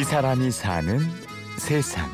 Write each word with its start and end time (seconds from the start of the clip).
이 0.00 0.02
사람이 0.02 0.50
사는 0.50 0.98
세상. 1.58 2.08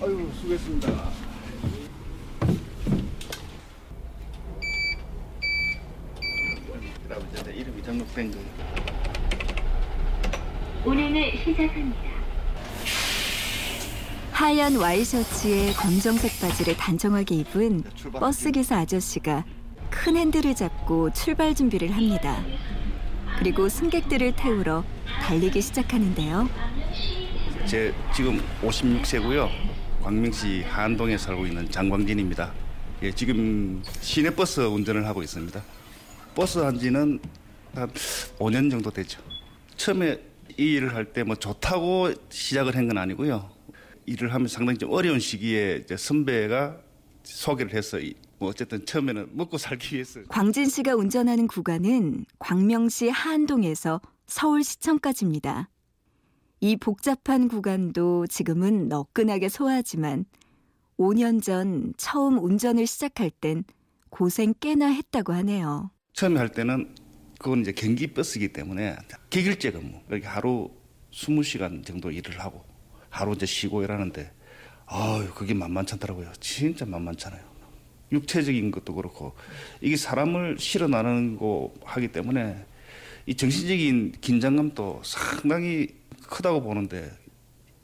아유 0.00 0.30
수고했습니다. 0.40 0.88
내 7.44 7.52
이름이 7.54 7.82
등록된 7.82 8.30
거. 8.30 8.38
운행을 10.84 11.38
시작합니다. 11.38 12.00
하얀 14.30 14.76
와이셔츠에 14.76 15.72
검정색 15.72 16.40
바지를 16.40 16.76
단정하게 16.76 17.34
입은 17.34 17.82
버스 18.12 18.52
기사 18.52 18.78
아저씨가 18.78 19.44
큰 19.90 20.16
핸들을 20.16 20.54
잡고 20.54 21.12
출발 21.14 21.52
준비를 21.52 21.90
합니다. 21.90 22.40
그리고 23.42 23.68
승객들을 23.68 24.36
태우러 24.36 24.84
달리기 25.20 25.60
시작하는데요. 25.60 26.48
제 27.66 27.92
지금 28.14 28.40
56세고요. 28.62 29.48
광명시 30.00 30.62
한동에 30.62 31.18
살고 31.18 31.46
있는 31.46 31.68
장광진입니다. 31.68 32.52
예, 33.02 33.10
지금 33.10 33.82
시내버스 34.00 34.60
운전을 34.60 35.06
하고 35.08 35.24
있습니다. 35.24 35.60
버스 36.36 36.60
한 36.60 36.78
지는 36.78 37.18
한 37.74 37.90
5년 38.38 38.70
정도 38.70 38.92
되죠. 38.92 39.20
처음에 39.76 40.20
이 40.56 40.74
일을 40.74 40.94
할 40.94 41.06
때 41.12 41.24
뭐 41.24 41.34
좋다고 41.34 42.12
시작을 42.30 42.76
한 42.76 42.86
건 42.86 42.96
아니고요. 42.98 43.50
일을 44.06 44.32
하면 44.34 44.46
상당히 44.46 44.78
좀 44.78 44.92
어려운 44.92 45.18
시기에 45.18 45.82
선배가 45.96 46.76
소개를 47.24 47.74
해서 47.74 47.98
이- 47.98 48.14
뭐 48.42 48.50
어쨌든 48.50 48.84
처음에는 48.84 49.28
먹고 49.34 49.56
살기 49.56 49.94
위해서 49.94 50.20
광진 50.28 50.68
씨가 50.68 50.96
운전하는 50.96 51.46
구간은 51.46 52.26
광명시 52.40 53.08
하안동에서 53.08 54.00
서울시청까지입니다. 54.26 55.70
이 56.60 56.76
복잡한 56.76 57.46
구간도 57.46 58.26
지금은 58.26 58.88
너끈하게 58.88 59.48
소화하지만 59.48 60.24
5년 60.98 61.40
전 61.40 61.94
처음 61.96 62.42
운전을 62.42 62.88
시작할 62.88 63.30
땐 63.30 63.62
고생 64.10 64.54
꽤나 64.58 64.88
했다고 64.88 65.32
하네요. 65.34 65.92
처음에 66.12 66.40
할 66.40 66.48
때는 66.48 66.96
그건 67.38 67.60
이제 67.60 67.70
경기 67.70 68.08
버스이기 68.08 68.52
때문에 68.52 68.96
기길제 69.30 69.70
근무. 69.70 70.00
그렇게 70.08 70.26
하루 70.26 70.68
20시간 71.12 71.86
정도 71.86 72.10
일을 72.10 72.40
하고 72.40 72.64
하루 73.08 73.34
이제 73.34 73.46
쉬고 73.46 73.84
일하는데 73.84 74.32
아유, 74.86 75.30
그게 75.32 75.54
만만찮더라고요. 75.54 76.32
진짜 76.40 76.84
만만찮아요. 76.84 77.51
육체적인 78.12 78.70
것도 78.70 78.94
그렇고 78.94 79.32
이게 79.80 79.96
사람을 79.96 80.56
실어 80.58 80.86
나르는 80.86 81.36
거 81.36 81.72
하기 81.84 82.08
때문에 82.08 82.64
이 83.26 83.34
정신적인 83.34 84.12
긴장감도 84.20 85.00
상당히 85.04 85.88
크다고 86.28 86.62
보는데 86.62 87.10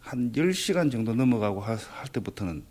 한 0.00 0.32
10시간 0.32 0.90
정도 0.90 1.14
넘어가고 1.14 1.60
하- 1.60 1.74
할 1.76 2.08
때부터는 2.12 2.62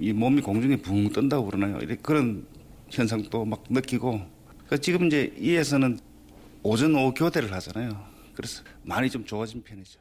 이 0.00 0.12
몸이 0.12 0.40
공중에 0.42 0.76
붕 0.76 1.08
뜬다고 1.10 1.46
그러나요? 1.46 1.78
이렇게 1.78 1.96
그런 1.96 2.46
현상도 2.90 3.44
막 3.44 3.64
느끼고 3.68 4.20
그러니까 4.48 4.76
지금 4.78 5.06
이제 5.06 5.34
이에서는 5.38 5.98
오전 6.62 6.94
오후 6.94 7.12
교대를 7.12 7.52
하잖아요. 7.52 7.90
그래서 8.34 8.62
많이 8.82 9.10
좀 9.10 9.24
좋아진 9.24 9.62
편이죠. 9.62 10.00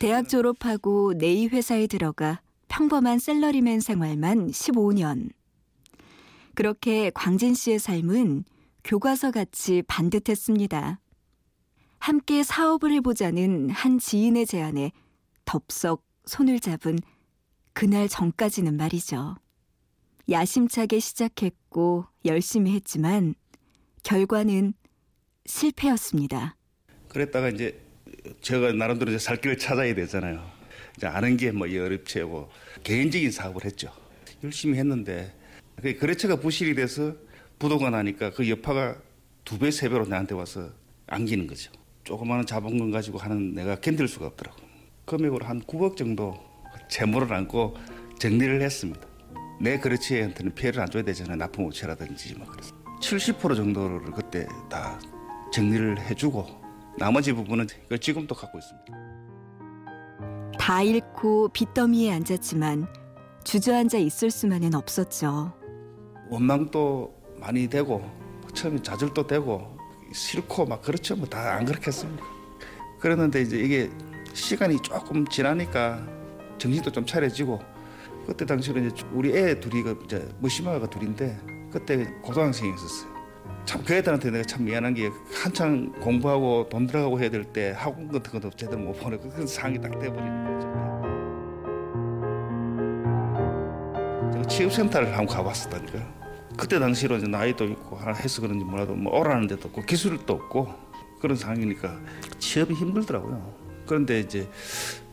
대학 0.00 0.28
졸업하고 0.28 1.14
네이 1.14 1.48
회사에 1.48 1.86
들어가 1.86 2.40
평범한 2.68 3.18
셀러리맨 3.18 3.80
생활만 3.80 4.48
15년. 4.50 5.30
그렇게 6.60 7.10
광진 7.14 7.54
씨의 7.54 7.78
삶은 7.78 8.44
교과서 8.84 9.30
같이 9.30 9.82
반듯했습니다. 9.88 11.00
함께 11.98 12.42
사업을 12.42 12.92
해보자는 12.92 13.70
한 13.70 13.98
지인의 13.98 14.44
제안에 14.44 14.92
덥석 15.46 16.04
손을 16.26 16.60
잡은 16.60 16.98
그날 17.72 18.10
전까지는 18.10 18.76
말이죠. 18.76 19.36
야심차게 20.28 21.00
시작했고 21.00 22.04
열심히 22.26 22.74
했지만 22.74 23.34
결과는 24.02 24.74
실패였습니다. 25.46 26.56
그랬다가 27.08 27.48
이제 27.48 27.80
제가 28.42 28.72
나름대로 28.72 29.12
이제 29.12 29.18
살 29.18 29.40
길을 29.40 29.56
찾아야 29.56 29.94
되잖아요. 29.94 30.46
이제 30.98 31.06
아는 31.06 31.38
게뭐 31.38 31.68
어렵지고 31.68 32.50
개인적인 32.84 33.30
사업을 33.30 33.64
했죠. 33.64 33.90
열심히 34.44 34.78
했는데 34.78 35.39
그 35.76 35.96
거래처가 35.98 36.36
부실이 36.36 36.74
돼서 36.74 37.14
부도가 37.58 37.90
나니까 37.90 38.30
그 38.30 38.48
여파가 38.48 38.96
두 39.44 39.58
배, 39.58 39.70
세 39.70 39.88
배로 39.88 40.06
나한테 40.06 40.34
와서 40.34 40.68
안기는 41.06 41.46
거죠. 41.46 41.72
조그마한 42.04 42.46
자본금 42.46 42.90
가지고 42.90 43.18
하는 43.18 43.54
내가 43.54 43.76
견딜 43.76 44.08
수가 44.08 44.26
없더라고. 44.26 44.58
금액으로 45.04 45.46
한 45.46 45.60
9억 45.62 45.96
정도 45.96 46.38
채무를 46.88 47.32
안고 47.32 47.76
정리를 48.18 48.60
했습니다. 48.62 49.00
내 49.60 49.78
거래처한테는 49.78 50.54
피해를 50.54 50.80
안 50.80 50.90
줘야 50.90 51.02
되잖아요. 51.02 51.36
납품 51.36 51.66
업체라든지 51.66 52.34
뭐 52.34 52.46
그래서 52.46 52.74
70% 53.00 53.56
정도를 53.56 54.12
그때 54.12 54.46
다 54.70 54.98
정리를 55.52 56.00
해주고 56.00 56.46
나머지 56.98 57.32
부분은 57.32 57.66
지금도 58.00 58.34
갖고 58.34 58.58
있습니다. 58.58 59.10
다 60.58 60.82
잃고 60.82 61.48
빚더미에 61.48 62.12
앉았지만 62.12 62.86
주저앉아 63.44 63.98
있을 63.98 64.30
수만은 64.30 64.74
없었죠. 64.74 65.59
원망도 66.30 67.12
많이 67.40 67.68
되고 67.68 68.02
처음에 68.54 68.80
좌절도 68.82 69.26
되고 69.26 69.76
싫고 70.12 70.66
막 70.66 70.82
그렇죠. 70.82 71.16
뭐 71.16 71.26
다 71.28 71.38
안 71.56 71.64
그렇겠습니까? 71.64 72.24
그랬는데 73.00 73.42
이제 73.42 73.58
이게 73.58 73.90
시간이 74.34 74.80
조금 74.82 75.26
지나니까 75.26 76.00
정신도 76.58 76.90
좀 76.92 77.04
차려지고 77.06 77.58
그때 78.26 78.44
당시에는 78.46 78.90
이제 78.90 79.04
우리 79.12 79.36
애 79.36 79.58
둘이 79.58 79.82
그 79.82 79.98
이제 80.04 80.28
무심아가 80.40 80.86
둘인데 80.88 81.38
그때 81.72 82.04
고등학생이었었어요. 82.22 83.10
참 83.64 83.84
그 83.84 83.94
애들한테 83.94 84.30
내가 84.30 84.44
참 84.44 84.64
미안한 84.64 84.94
게 84.94 85.10
한창 85.32 85.92
공부하고 86.00 86.68
돈 86.70 86.86
들어가고 86.86 87.20
해야 87.20 87.30
될 87.30 87.44
때 87.44 87.72
학원 87.76 88.08
같은 88.10 88.32
것도 88.32 88.50
제대로 88.50 88.78
못 88.80 88.92
보내고 89.00 89.28
그 89.30 89.46
상황이 89.46 89.80
딱 89.80 89.90
돼버리는 89.98 90.44
거죠. 90.44 90.68
제가 94.32 94.44
취업센터를 94.48 95.08
한번 95.16 95.26
가봤었다니까요 95.36 96.19
그때 96.60 96.78
당시로 96.78 97.16
이제 97.16 97.26
나이도 97.26 97.64
있고 97.64 97.98
해서 97.98 98.42
그런지 98.42 98.64
몰라도 98.66 98.94
뭐 98.94 99.18
오라는 99.18 99.46
데도 99.46 99.68
없고 99.68 99.80
기술도 99.82 100.30
없고 100.34 100.68
그런 101.18 101.34
상황이니까 101.34 101.98
취업이 102.38 102.74
힘들더라고요. 102.74 103.54
그런데 103.86 104.20
이제 104.20 104.46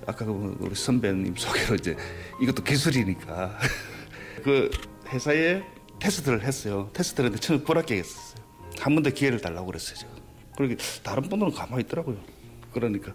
아까 0.05 0.25
그 0.25 0.57
우리 0.59 0.75
선배님 0.75 1.35
소개로 1.37 1.75
이제 1.75 1.95
이것도 2.41 2.63
기술이니까 2.63 3.57
그 4.43 4.69
회사에 5.07 5.63
테스트를 5.99 6.43
했어요. 6.43 6.89
테스트를 6.93 7.27
했는데 7.29 7.39
처음에 7.41 7.63
불합격했었어요. 7.63 8.45
한 8.79 8.93
번 8.95 9.03
더 9.03 9.09
기회를 9.09 9.39
달라고 9.39 9.67
그랬어요. 9.67 9.95
제가. 9.97 10.11
그러게 10.57 10.75
다른 11.01 11.23
분들은 11.29 11.53
가만히 11.53 11.83
있더라고요. 11.83 12.17
그러니까 12.73 13.13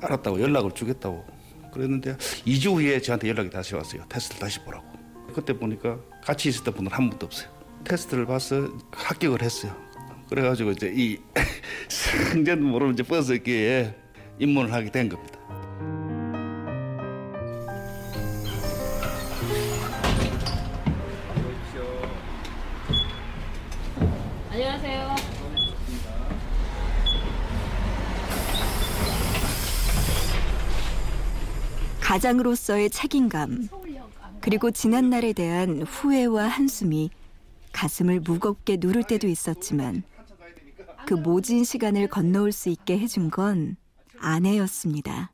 알았다고 0.00 0.40
연락을 0.40 0.70
주겠다고 0.72 1.26
그랬는데 1.74 2.16
2주 2.46 2.74
후에 2.76 3.00
저한테 3.02 3.28
연락이 3.28 3.50
다시 3.50 3.74
왔어요. 3.74 4.04
테스트를 4.08 4.40
다시 4.40 4.60
보라고. 4.60 4.86
그때 5.34 5.52
보니까 5.52 5.98
같이 6.24 6.48
있었던 6.48 6.74
분은 6.74 6.92
한 6.92 7.10
분도 7.10 7.26
없어요. 7.26 7.61
테스트를 7.84 8.26
봐서 8.26 8.68
합격을 8.92 9.42
했어요. 9.42 9.74
그래가지고 10.28 10.72
이제 10.72 10.92
이 10.94 11.18
성전 11.88 12.62
모르는 12.62 12.94
이제 12.94 13.02
버스 13.02 13.38
기에 13.38 13.94
입문을 14.38 14.72
하게 14.72 14.90
된 14.90 15.08
겁니다. 15.08 15.38
가장으로서의 32.00 32.90
책임감, 32.90 33.68
그리고 34.42 34.70
지난 34.70 35.08
날에 35.08 35.32
대한 35.32 35.80
후회와 35.80 36.46
한숨이 36.46 37.10
가슴을 37.72 38.20
무겁게 38.20 38.76
누를 38.78 39.04
때도 39.04 39.26
있었지만 39.26 40.02
그 41.06 41.14
모진 41.14 41.64
시간을 41.64 42.08
건너올 42.08 42.52
수 42.52 42.68
있게 42.68 42.98
해준 42.98 43.30
건 43.30 43.76
아내였습니다. 44.18 45.32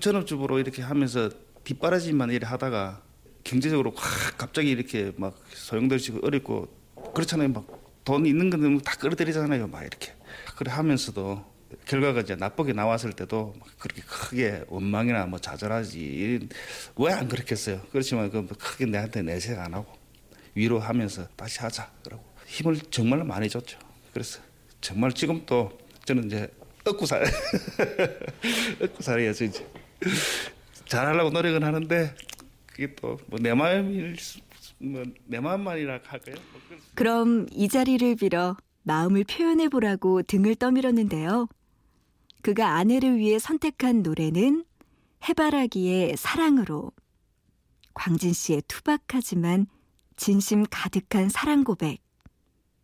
전업주부로 0.00 0.58
이렇게 0.58 0.82
하면서 0.82 1.28
뒷바라지만 1.64 2.30
이렇게 2.30 2.46
하다가 2.46 3.02
경제적으로 3.44 3.92
확 3.94 4.38
갑자기 4.38 4.70
이렇게 4.70 5.12
막 5.16 5.38
소용돌이치고 5.52 6.26
어렵고 6.26 6.68
그렇잖아요. 7.14 7.48
막 7.50 7.82
돈 8.04 8.26
있는 8.26 8.50
거는 8.50 8.78
다 8.80 8.96
끌어들이잖아요. 8.96 9.68
막 9.68 9.82
이렇게. 9.82 10.12
그래 10.56 10.72
하면서도 10.72 11.44
결과가 11.86 12.22
이제 12.22 12.34
나쁘게 12.34 12.72
나왔을 12.72 13.12
때도 13.12 13.54
막 13.60 13.68
그렇게 13.78 14.02
크게 14.02 14.64
원망이나 14.66 15.26
뭐 15.26 15.38
좌절하지 15.38 16.48
왜 16.96 17.12
안 17.12 17.28
그렇겠어요. 17.28 17.80
그렇지만 17.92 18.28
그 18.30 18.44
크게 18.46 18.86
내한테 18.86 19.22
내색 19.22 19.56
안 19.56 19.74
하고 19.74 19.92
위로하면서 20.54 21.28
다시 21.36 21.60
하자 21.60 21.90
그러고 22.04 22.24
힘을 22.46 22.76
정말 22.90 23.24
많이 23.24 23.48
줬죠. 23.48 23.78
그래서 24.12 24.40
정말 24.80 25.12
지금도 25.12 25.78
저는 26.04 26.26
이제 26.26 26.48
얻고 26.84 27.06
살 27.06 27.24
얻고 28.82 29.02
살아야죠 29.02 29.44
이제 29.44 29.66
잘하려고 30.86 31.30
노력은 31.30 31.62
하는데 31.62 32.14
그게 32.66 32.94
또 32.94 33.18
뭐 33.30 33.38
내 33.40 33.54
마음일 33.54 34.16
뭐 34.78 35.04
내 35.26 35.40
마음만이라 35.40 36.00
할까요? 36.04 36.36
뭐 36.52 36.60
그럼 36.94 37.46
이 37.52 37.68
자리를 37.68 38.16
빌어 38.16 38.56
마음을 38.82 39.24
표현해 39.24 39.68
보라고 39.68 40.22
등을 40.22 40.56
떠밀었는데요. 40.56 41.48
그가 42.42 42.74
아내를 42.74 43.16
위해 43.18 43.38
선택한 43.38 44.02
노래는 44.02 44.64
해바라기의 45.28 46.16
사랑으로. 46.16 46.90
광진 47.94 48.32
씨의 48.32 48.62
투박하지만 48.66 49.66
진심 50.16 50.64
가득한 50.70 51.28
사랑 51.28 51.64
고백. 51.64 51.98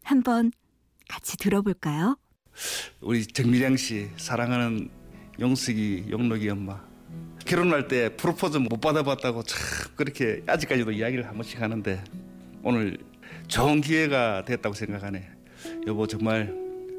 한번 0.02 0.52
같이 1.08 1.36
들어볼까요? 1.36 2.16
우리 3.00 3.26
정미량 3.26 3.76
씨 3.76 4.08
사랑하는 4.16 4.90
용숙이 5.40 6.06
용록이 6.10 6.48
엄마 6.50 6.80
결혼할 7.44 7.88
때 7.88 8.14
프로포즈 8.16 8.58
못 8.58 8.80
받아봤다고 8.80 9.42
참 9.42 9.58
그렇게 9.96 10.42
아직까지도 10.46 10.90
이야기를 10.92 11.26
한 11.26 11.34
번씩 11.34 11.60
하는데 11.60 12.02
오늘 12.62 12.98
좋은 13.46 13.80
기회가 13.80 14.44
됐다고 14.44 14.74
생각하네 14.74 15.28
여보 15.86 16.06
정말 16.06 16.54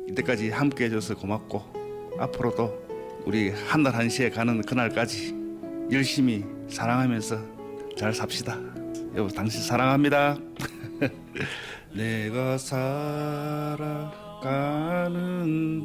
이때까지 0.10 0.50
함께 0.50 0.86
해줘서 0.86 1.16
고맙고 1.16 2.18
앞으로도 2.20 3.24
우리 3.26 3.50
한달 3.50 3.96
한시에 3.96 4.30
가는 4.30 4.62
그날까지 4.62 5.36
열심히 5.92 6.46
사랑하면서 6.70 7.96
잘 7.98 8.14
삽시다 8.14 8.79
여보 9.16 9.28
당신 9.30 9.62
사랑합니다. 9.62 10.38
내가 11.94 12.58
살아가는 12.58 12.94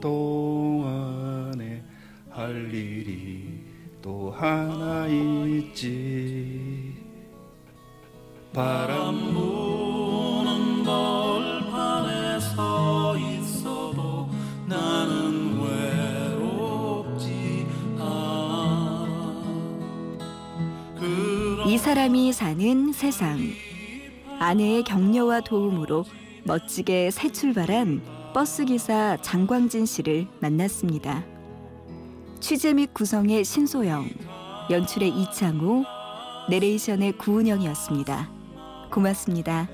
동안에 0.00 1.82
할 2.31 2.75
일이 2.75 3.65
또 4.03 4.31
하나 4.31 5.06
있지. 5.09 6.94
바람 8.53 9.32
부 9.32 9.74
이 21.75 21.76
사람이 21.76 22.32
사는 22.32 22.93
세상. 22.93 23.37
아내의 24.38 24.85
격려와 24.85 25.41
도움으로 25.41 26.05
멋지게 26.44 27.11
새 27.11 27.32
출발한 27.32 28.00
버스기사 28.32 29.17
장광진 29.23 29.85
씨를 29.85 30.29
만났습니다. 30.38 31.25
취재 32.38 32.75
및 32.75 32.94
구성의 32.94 33.44
신소영, 33.44 34.09
연출의 34.71 35.09
이창호, 35.09 35.85
내레이션의 36.49 37.19
구은영이었습니다. 37.19 38.31
고맙습니다. 38.93 39.69